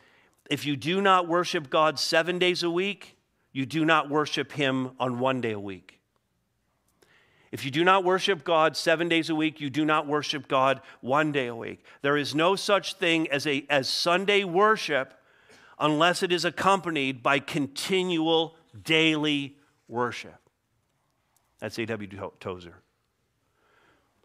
[0.50, 3.16] if you do not worship God seven days a week,
[3.52, 5.99] you do not worship Him on one day a week.
[7.52, 10.80] If you do not worship God seven days a week, you do not worship God
[11.00, 11.84] one day a week.
[12.02, 15.14] There is no such thing as, a, as Sunday worship
[15.78, 19.56] unless it is accompanied by continual daily
[19.88, 20.36] worship.
[21.58, 22.30] That's A.W.
[22.38, 22.76] Tozer.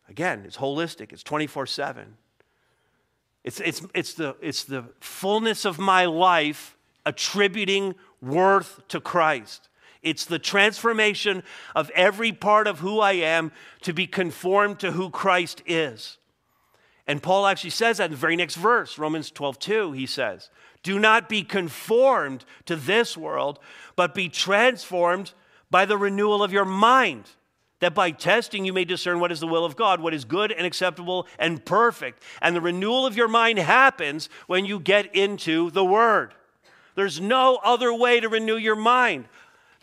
[0.07, 2.17] Again, it's holistic, it's 24 7.
[3.43, 9.69] It's, it's, it's, the, it's the fullness of my life attributing worth to Christ.
[10.05, 11.43] It's the transformation
[11.75, 16.19] of every part of who I am to be conformed to who Christ is.
[17.07, 20.49] And Paul actually says that in the very next verse, Romans 12, 2, he says,
[20.83, 23.59] Do not be conformed to this world,
[23.95, 25.33] but be transformed
[25.71, 27.25] by the renewal of your mind,
[27.79, 30.51] that by testing you may discern what is the will of God, what is good
[30.51, 32.21] and acceptable and perfect.
[32.43, 36.33] And the renewal of your mind happens when you get into the Word.
[36.95, 39.25] There's no other way to renew your mind.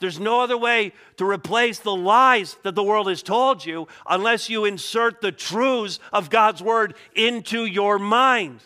[0.03, 4.51] There's no other way to replace the lies that the world has told you unless
[4.51, 8.65] you insert the truths of God's Word into your mind.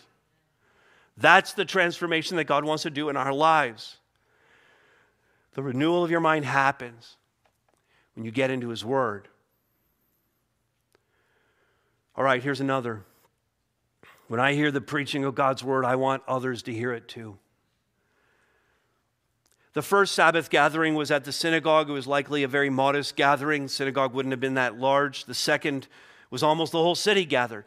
[1.15, 3.97] That's the transformation that God wants to do in our lives.
[5.53, 7.17] The renewal of your mind happens
[8.15, 9.27] when you get into His Word.
[12.15, 13.03] All right, here's another.
[14.27, 17.37] When I hear the preaching of God's Word, I want others to hear it too.
[19.77, 21.87] The first Sabbath gathering was at the synagogue.
[21.87, 23.61] It was likely a very modest gathering.
[23.61, 25.25] The synagogue wouldn't have been that large.
[25.25, 25.87] The second
[26.31, 27.65] was almost the whole city gathered.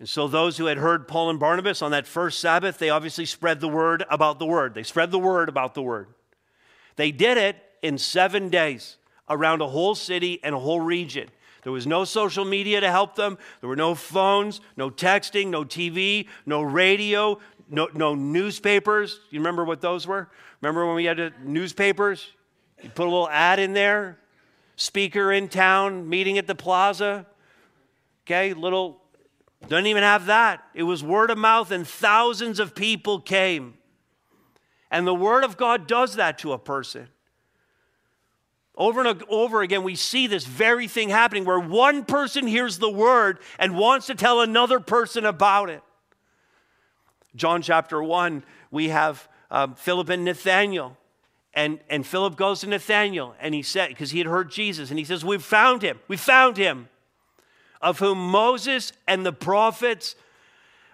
[0.00, 3.26] And so, those who had heard Paul and Barnabas on that first Sabbath, they obviously
[3.26, 4.74] spread the word about the word.
[4.74, 6.08] They spread the word about the word.
[6.96, 8.96] They did it in seven days
[9.28, 11.28] around a whole city and a whole region.
[11.62, 13.38] There was no social media to help them.
[13.60, 17.38] There were no phones, no texting, no TV, no radio,
[17.70, 19.20] no, no newspapers.
[19.30, 20.28] You remember what those were?
[20.60, 22.32] Remember when we had newspapers?
[22.82, 24.18] You put a little ad in there,
[24.76, 27.26] speaker in town, meeting at the plaza.
[28.26, 29.00] Okay, little,
[29.68, 30.64] doesn't even have that.
[30.74, 33.74] It was word of mouth, and thousands of people came.
[34.90, 37.08] And the word of God does that to a person.
[38.76, 42.90] Over and over again, we see this very thing happening where one person hears the
[42.90, 45.82] word and wants to tell another person about it.
[47.34, 50.96] John chapter 1, we have um, Philip and Nathaniel.
[51.52, 54.98] And, and Philip goes to Nathaniel and he said, because he had heard Jesus, and
[54.98, 55.98] he says, We've found him.
[56.06, 56.88] We found him,
[57.82, 60.14] of whom Moses and the prophets,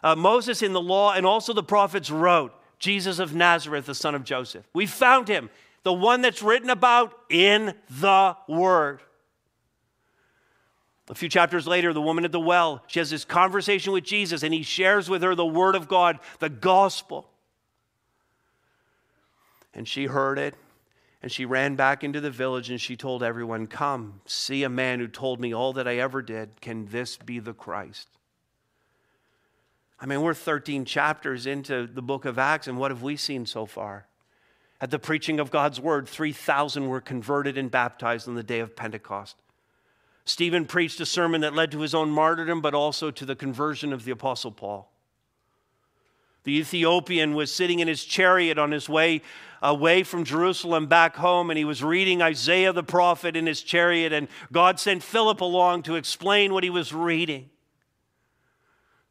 [0.03, 4.14] uh, Moses in the law and also the prophets wrote, Jesus of Nazareth, the son
[4.14, 4.66] of Joseph.
[4.72, 5.51] We found him,
[5.83, 9.01] the one that's written about in the Word.
[11.09, 14.42] A few chapters later, the woman at the well, she has this conversation with Jesus,
[14.42, 17.29] and he shares with her the Word of God, the gospel.
[19.73, 20.55] And she heard it,
[21.23, 25.01] and she ran back into the village and she told everyone, Come, see a man
[25.01, 26.61] who told me all that I ever did.
[26.61, 28.09] Can this be the Christ?
[29.99, 33.47] I mean, we're 13 chapters into the book of Acts, and what have we seen
[33.47, 34.07] so far?
[34.81, 38.77] At the preaching of God's word, 3,000 were converted and baptized on the day of
[38.77, 39.37] Pentecost.
[40.27, 43.93] Stephen preached a sermon that led to his own martyrdom, but also to the conversion
[43.93, 44.91] of the Apostle Paul.
[46.43, 49.23] The Ethiopian was sitting in his chariot on his way
[49.62, 54.12] away from Jerusalem back home, and he was reading Isaiah the prophet in his chariot,
[54.12, 57.49] and God sent Philip along to explain what he was reading.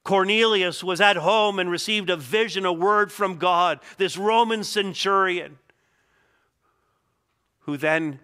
[0.04, 5.58] Cornelius was at home and received a vision, a word from God, this Roman centurion,
[7.62, 8.20] who then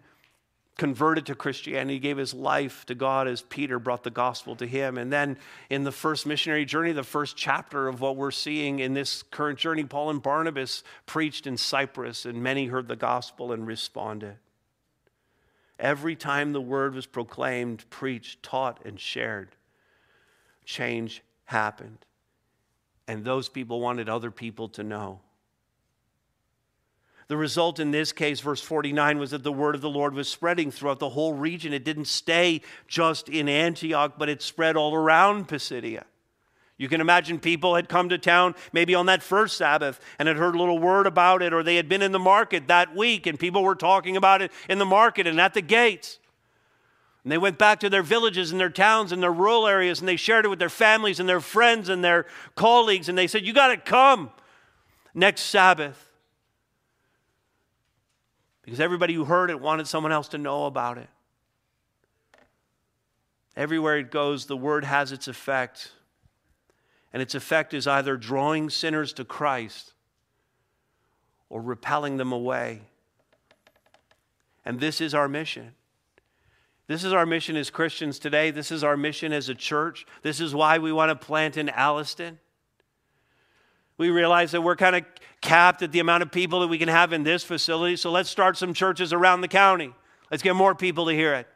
[0.81, 4.97] converted to Christianity, gave his life to God as Peter brought the gospel to him.
[4.97, 5.37] And then
[5.69, 9.59] in the first missionary journey, the first chapter of what we're seeing in this current
[9.59, 14.37] journey, Paul and Barnabas preached in Cyprus, and many heard the gospel and responded.
[15.77, 19.49] Every time the word was proclaimed, preached, taught, and shared,
[20.65, 21.99] change happened.
[23.07, 25.19] And those people wanted other people to know.
[27.31, 30.27] The result in this case, verse 49, was that the word of the Lord was
[30.27, 31.71] spreading throughout the whole region.
[31.71, 36.03] It didn't stay just in Antioch, but it spread all around Pisidia.
[36.77, 40.35] You can imagine people had come to town maybe on that first Sabbath and had
[40.35, 43.25] heard a little word about it, or they had been in the market that week
[43.25, 46.19] and people were talking about it in the market and at the gates.
[47.23, 50.09] And they went back to their villages and their towns and their rural areas and
[50.09, 53.45] they shared it with their families and their friends and their colleagues and they said,
[53.45, 54.31] You got to come
[55.13, 56.09] next Sabbath
[58.71, 61.09] because everybody who heard it wanted someone else to know about it.
[63.57, 65.91] Everywhere it goes, the word has its effect.
[67.11, 69.91] And its effect is either drawing sinners to Christ
[71.49, 72.83] or repelling them away.
[74.63, 75.75] And this is our mission.
[76.87, 78.51] This is our mission as Christians today.
[78.51, 80.05] This is our mission as a church.
[80.21, 82.39] This is why we want to plant in Alliston.
[84.01, 85.03] We realize that we're kind of
[85.41, 88.31] capped at the amount of people that we can have in this facility, so let's
[88.31, 89.93] start some churches around the county.
[90.31, 91.47] Let's get more people to hear it.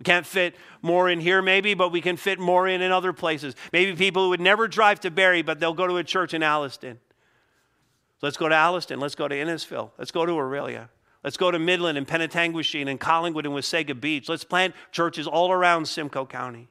[0.00, 3.12] We can't fit more in here, maybe, but we can fit more in in other
[3.12, 3.54] places.
[3.72, 6.42] Maybe people who would never drive to Barrie, but they'll go to a church in
[6.42, 6.98] Alliston.
[8.22, 8.98] Let's go to Alliston.
[8.98, 9.92] Let's go to Innisfil.
[9.98, 10.88] Let's go to Orillia.
[11.22, 14.28] Let's go to Midland and Penetanguishene and Collingwood and Wasaga Beach.
[14.28, 16.66] Let's plant churches all around Simcoe County.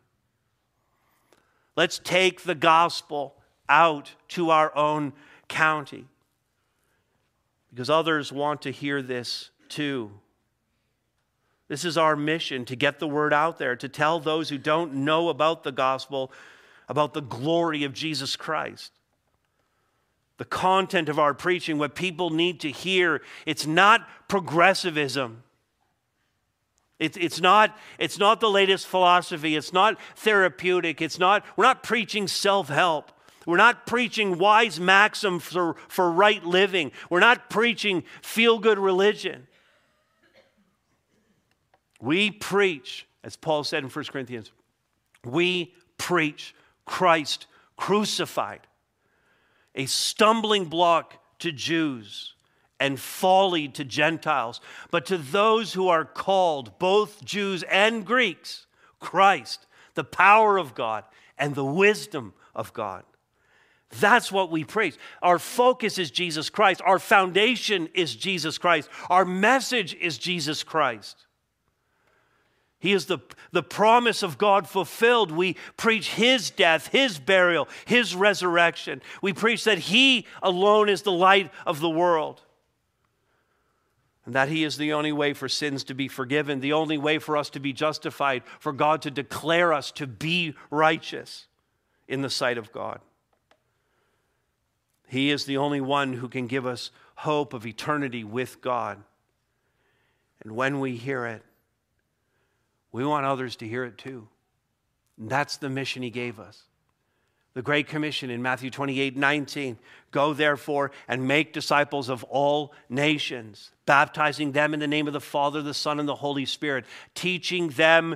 [1.77, 3.36] Let's take the gospel
[3.69, 5.13] out to our own
[5.47, 6.05] county
[7.69, 10.11] because others want to hear this too.
[11.67, 14.93] This is our mission to get the word out there, to tell those who don't
[14.93, 16.31] know about the gospel
[16.89, 18.93] about the glory of Jesus Christ.
[20.37, 25.43] The content of our preaching, what people need to hear, it's not progressivism.
[26.99, 29.55] It's, it's, not, it's not the latest philosophy.
[29.55, 31.01] It's not therapeutic.
[31.01, 33.11] It's not, we're not preaching self help.
[33.47, 36.91] We're not preaching wise maxims for, for right living.
[37.09, 39.47] We're not preaching feel good religion.
[42.01, 44.51] We preach, as Paul said in 1 Corinthians,
[45.23, 46.53] we preach
[46.85, 48.67] Christ crucified,
[49.73, 52.33] a stumbling block to Jews
[52.81, 54.59] and folly to Gentiles.
[54.91, 58.65] But to those who are called, both Jews and Greeks,
[58.99, 61.05] Christ, the power of God
[61.37, 63.05] and the wisdom of God.
[63.89, 64.95] That's what we preach.
[65.21, 66.81] Our focus is Jesus Christ.
[66.85, 68.89] Our foundation is Jesus Christ.
[69.09, 71.25] Our message is Jesus Christ.
[72.79, 73.19] He is the,
[73.51, 75.31] the promise of God fulfilled.
[75.31, 79.01] We preach His death, His burial, His resurrection.
[79.21, 82.41] We preach that He alone is the light of the world.
[84.25, 87.17] And that He is the only way for sins to be forgiven, the only way
[87.17, 91.47] for us to be justified, for God to declare us to be righteous
[92.07, 92.99] in the sight of God.
[95.07, 99.01] He is the only one who can give us hope of eternity with God.
[100.43, 101.43] And when we hear it,
[102.91, 104.27] we want others to hear it too.
[105.17, 106.63] And that's the mission He gave us.
[107.53, 109.79] The Great Commission in Matthew 28 19.
[110.11, 115.19] Go therefore and make disciples of all nations, baptizing them in the name of the
[115.19, 116.85] Father, the Son, and the Holy Spirit,
[117.15, 118.15] teaching them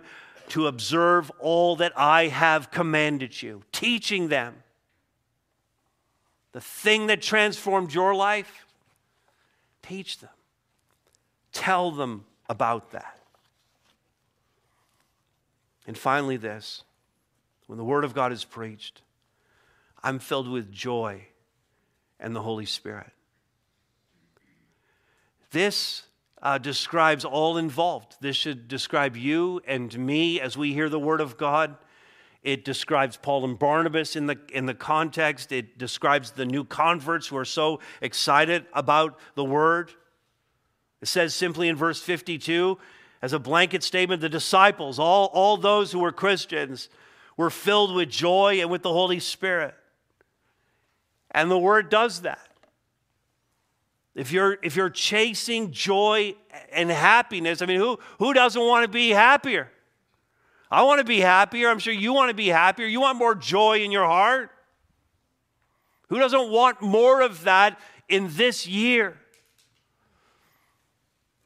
[0.49, 4.55] to observe all that I have commanded you, teaching them.
[6.51, 8.65] The thing that transformed your life,
[9.81, 10.29] teach them.
[11.53, 13.19] Tell them about that.
[15.87, 16.83] And finally, this
[17.67, 19.01] when the Word of God is preached,
[20.03, 21.27] I'm filled with joy
[22.19, 23.11] and the Holy Spirit.
[25.51, 26.03] This
[26.41, 28.15] uh, describes all involved.
[28.19, 31.75] This should describe you and me as we hear the Word of God.
[32.43, 35.51] It describes Paul and Barnabas in the, in the context.
[35.51, 39.91] It describes the new converts who are so excited about the Word.
[41.01, 42.79] It says simply in verse 52,
[43.21, 46.89] as a blanket statement, the disciples, all, all those who were Christians,
[47.37, 49.75] were filled with joy and with the Holy Spirit.
[51.29, 52.47] And the word does that.
[54.15, 56.35] If you're, if you're chasing joy
[56.73, 59.71] and happiness, I mean, who, who doesn't want to be happier?
[60.71, 61.69] I want to be happier.
[61.69, 62.87] I'm sure you want to be happier.
[62.87, 64.51] You want more joy in your heart.
[66.07, 69.17] Who doesn't want more of that in this year?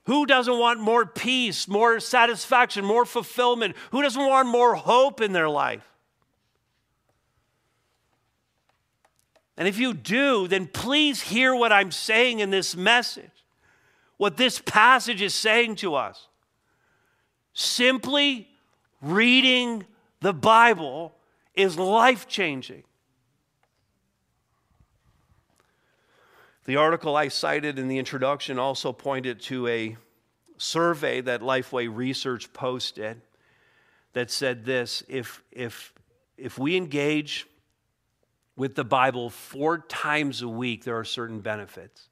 [0.06, 3.76] Who doesn't want more peace, more satisfaction, more fulfillment?
[3.90, 5.84] Who doesn't want more hope in their life?
[9.58, 13.32] And if you do, then please hear what I'm saying in this message,
[14.18, 16.28] what this passage is saying to us.
[17.54, 18.50] Simply
[19.06, 19.86] reading
[20.22, 21.14] the Bible
[21.54, 22.84] is life changing.
[26.66, 29.98] The article I cited in the introduction also pointed to a
[30.58, 33.22] survey that Lifeway Research posted
[34.14, 35.94] that said this if, if,
[36.38, 37.46] if we engage
[38.56, 42.10] with the Bible four times a week, there are certain benefits.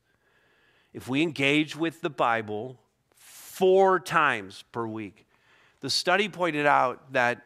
[0.93, 2.79] If we engage with the Bible
[3.15, 5.25] four times per week,
[5.83, 7.41] the study pointed out that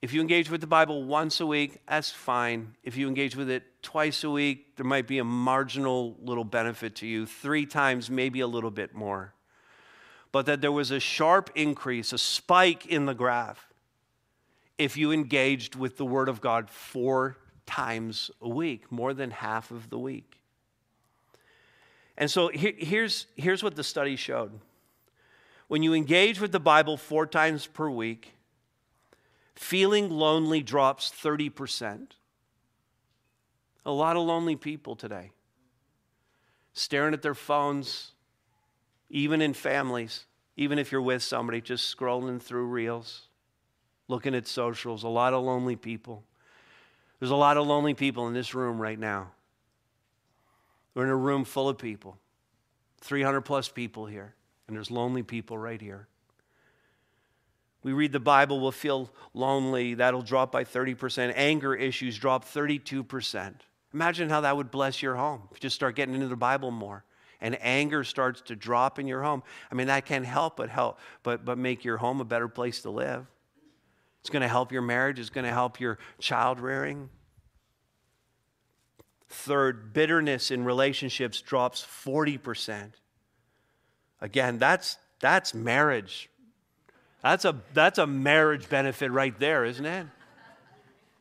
[0.00, 2.76] if you engage with the Bible once a week, that's fine.
[2.84, 6.94] If you engage with it twice a week, there might be a marginal little benefit
[6.96, 7.26] to you.
[7.26, 9.34] Three times, maybe a little bit more.
[10.30, 13.72] But that there was a sharp increase, a spike in the graph,
[14.78, 19.72] if you engaged with the Word of God four times a week, more than half
[19.72, 20.38] of the week.
[22.16, 24.52] And so here, here's, here's what the study showed.
[25.68, 28.34] When you engage with the Bible four times per week,
[29.54, 32.08] feeling lonely drops 30%.
[33.86, 35.30] A lot of lonely people today,
[36.72, 38.12] staring at their phones,
[39.10, 40.24] even in families,
[40.56, 43.28] even if you're with somebody, just scrolling through reels,
[44.08, 46.24] looking at socials, a lot of lonely people.
[47.20, 49.32] There's a lot of lonely people in this room right now.
[50.94, 52.18] We're in a room full of people,
[53.00, 54.34] 300 plus people here,
[54.66, 56.08] and there's lonely people right here.
[57.82, 59.94] We read the Bible, we'll feel lonely.
[59.94, 61.34] That'll drop by 30%.
[61.36, 63.54] Anger issues drop 32%.
[63.92, 66.70] Imagine how that would bless your home if you just start getting into the Bible
[66.70, 67.04] more
[67.44, 69.42] and anger starts to drop in your home.
[69.70, 72.80] I mean, that can't help but help, but, but make your home a better place
[72.82, 73.26] to live.
[74.20, 77.10] It's going to help your marriage, it's going to help your child rearing.
[79.28, 82.92] Third, bitterness in relationships drops 40%.
[84.24, 86.30] Again, that's, that's marriage.
[87.22, 90.06] That's a, that's a marriage benefit right there, isn't it?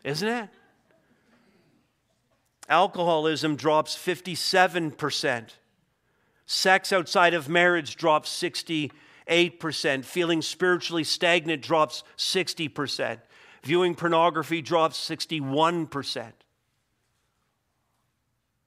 [0.06, 0.50] Isn't it?
[2.70, 5.50] Alcoholism drops 57%.
[6.46, 8.90] Sex outside of marriage drops 60
[9.30, 10.06] 8%.
[10.06, 13.20] Feeling spiritually stagnant drops 60%.
[13.64, 16.32] Viewing pornography drops 61%.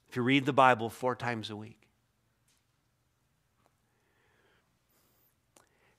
[0.08, 1.85] If you read the Bible four times a week.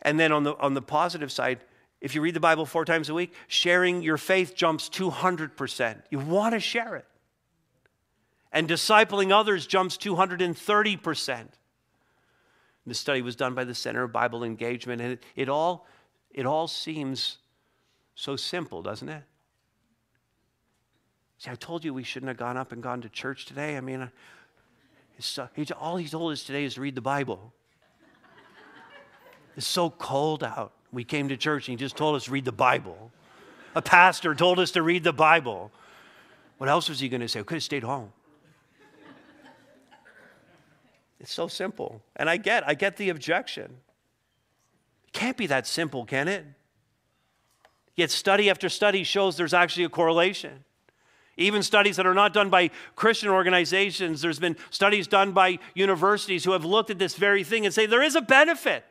[0.08, 1.60] And then on the, on the positive side,
[2.00, 5.98] if you read the Bible four times a week, sharing your faith jumps 200%.
[6.10, 7.04] You want to share it.
[8.54, 11.48] And discipling others jumps 230%.
[12.86, 15.86] This study was done by the Center of Bible Engagement, and it, it, all,
[16.32, 17.40] it all seems
[18.16, 19.24] so simple, doesn't it?
[21.40, 23.76] See, I told you we shouldn't have gone up and gone to church today.
[23.76, 24.10] I mean,
[25.18, 27.52] he, all he told us today is to read the Bible.
[29.58, 30.72] It's so cold out.
[30.94, 33.12] We came to church and he just told us read the Bible.
[33.76, 35.72] A pastor told us to read the Bible.
[36.60, 37.42] What else was he going to say?
[37.42, 38.12] We could have stayed home.
[41.20, 42.04] It's so simple.
[42.16, 43.78] And I get, I get the objection.
[45.08, 46.46] It can't be that simple, can it?
[47.96, 50.64] Yet study after study shows there's actually a correlation.
[51.36, 56.44] Even studies that are not done by Christian organizations, there's been studies done by universities
[56.44, 58.86] who have looked at this very thing and say there is a benefit.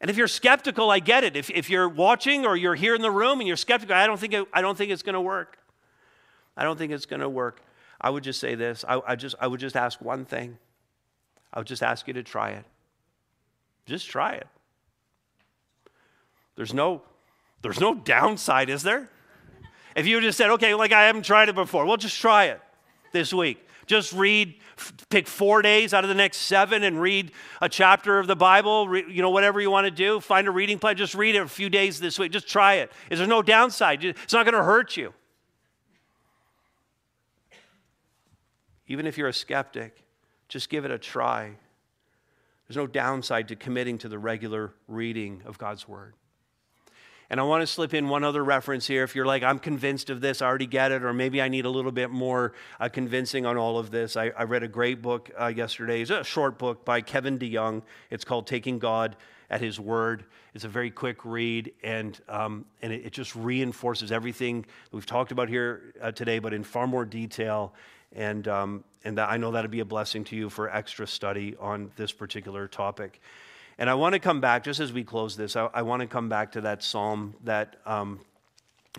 [0.00, 1.36] And if you're skeptical, I get it.
[1.36, 4.18] If, if you're watching or you're here in the room and you're skeptical, I don't
[4.18, 5.58] think, it, I don't think it's going to work.
[6.56, 7.60] I don't think it's going to work.
[8.00, 10.56] I would just say this I, I, just, I would just ask one thing.
[11.52, 12.64] I would just ask you to try it.
[13.84, 14.46] Just try it.
[16.56, 17.02] There's no,
[17.62, 19.08] there's no downside, is there?
[19.96, 22.60] If you just said, okay, like I haven't tried it before, well, just try it
[23.12, 23.66] this week.
[23.90, 24.54] Just read,
[25.08, 28.86] pick four days out of the next seven and read a chapter of the Bible,
[28.86, 30.20] re, you know, whatever you want to do.
[30.20, 32.30] Find a reading plan, just read it a few days this week.
[32.30, 32.92] Just try it.
[33.10, 34.04] Is there no downside?
[34.04, 35.12] It's not going to hurt you.
[38.86, 40.04] Even if you're a skeptic,
[40.46, 41.56] just give it a try.
[42.68, 46.14] There's no downside to committing to the regular reading of God's Word.
[47.30, 49.04] And I want to slip in one other reference here.
[49.04, 51.64] If you're like, I'm convinced of this, I already get it, or maybe I need
[51.64, 54.16] a little bit more uh, convincing on all of this.
[54.16, 56.02] I, I read a great book uh, yesterday.
[56.02, 57.82] It's a short book by Kevin DeYoung.
[58.10, 59.14] It's called Taking God
[59.48, 60.24] at His Word.
[60.54, 65.30] It's a very quick read, and, um, and it, it, just reinforces everything we've talked
[65.30, 67.72] about here uh, today, but in far more detail.
[68.12, 71.54] And, um, and that, I know that'll be a blessing to you for extra study
[71.60, 73.20] on this particular topic.
[73.80, 76.06] And I want to come back, just as we close this, I, I want to
[76.06, 78.20] come back to that psalm that um,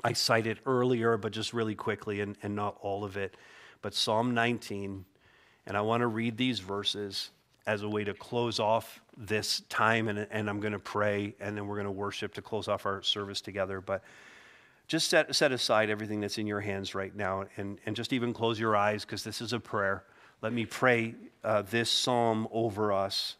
[0.03, 3.35] I cited earlier, but just really quickly and, and not all of it.
[3.83, 5.05] But Psalm 19,
[5.67, 7.29] and I want to read these verses
[7.67, 11.55] as a way to close off this time, and, and I'm going to pray, and
[11.55, 13.81] then we're going to worship to close off our service together.
[13.81, 14.03] But
[14.87, 18.33] just set, set aside everything that's in your hands right now, and, and just even
[18.33, 20.05] close your eyes, because this is a prayer.
[20.41, 21.13] Let me pray
[21.43, 23.35] uh, this psalm over us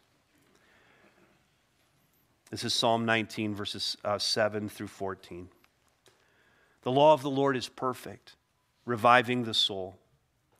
[2.52, 5.48] this is Psalm 19, verses uh, 7 through 14.
[6.82, 8.36] The law of the Lord is perfect,
[8.84, 9.96] reviving the soul.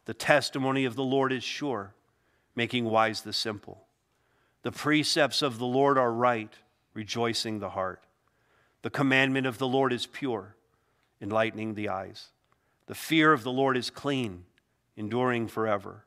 [0.06, 1.92] The testimony of the Lord is sure,
[2.56, 3.84] making wise the simple.
[4.62, 6.54] The precepts of the Lord are right,
[6.94, 8.02] rejoicing the heart.
[8.80, 10.56] The commandment of the Lord is pure,
[11.20, 12.28] enlightening the eyes.
[12.86, 14.44] The fear of the Lord is clean,
[14.96, 16.06] enduring forever.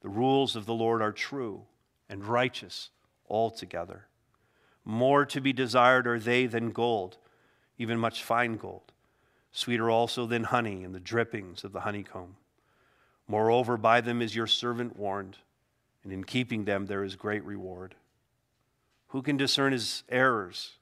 [0.00, 1.66] The rules of the Lord are true
[2.08, 2.90] and righteous
[3.28, 4.08] altogether.
[4.90, 7.16] More to be desired are they than gold,
[7.78, 8.90] even much fine gold,
[9.52, 12.34] sweeter also than honey and the drippings of the honeycomb.
[13.28, 15.38] Moreover, by them is your servant warned,
[16.02, 17.94] and in keeping them there is great reward.
[19.10, 20.72] Who can discern his errors?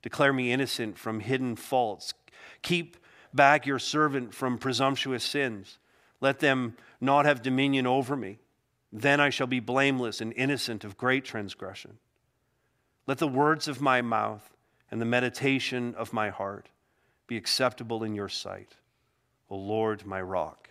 [0.00, 2.14] Declare me innocent from hidden faults.
[2.62, 2.98] Keep
[3.32, 5.78] back your servant from presumptuous sins.
[6.20, 8.38] Let them not have dominion over me.
[8.92, 11.98] Then I shall be blameless and innocent of great transgression.
[13.06, 14.50] Let the words of my mouth
[14.90, 16.68] and the meditation of my heart
[17.26, 18.76] be acceptable in your sight,
[19.50, 20.70] O Lord, my rock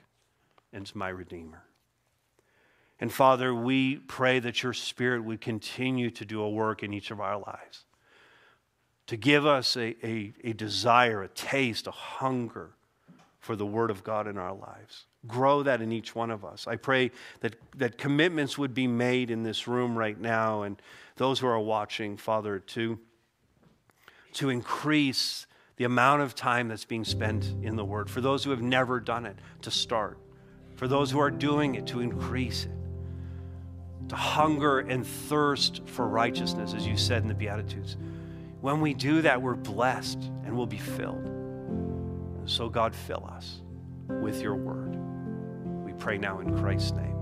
[0.71, 1.63] and my redeemer.
[2.99, 7.11] And Father, we pray that your Spirit would continue to do a work in each
[7.11, 7.85] of our lives,
[9.07, 12.71] to give us a, a, a desire, a taste, a hunger
[13.39, 15.05] for the Word of God in our lives.
[15.25, 16.67] Grow that in each one of us.
[16.67, 20.81] I pray that, that commitments would be made in this room right now and
[21.15, 22.99] those who are watching, Father, to,
[24.33, 25.45] to increase
[25.77, 28.09] the amount of time that's being spent in the Word.
[28.09, 30.17] For those who have never done it, to start.
[30.75, 34.09] For those who are doing it, to increase it.
[34.09, 37.97] To hunger and thirst for righteousness, as you said in the Beatitudes.
[38.61, 41.29] When we do that, we're blessed and we'll be filled.
[42.45, 43.61] So, God, fill us
[44.07, 45.02] with your Word.
[45.99, 47.12] Pray now in Christ's name.